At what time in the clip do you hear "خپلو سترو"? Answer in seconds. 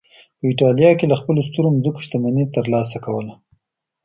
1.21-1.69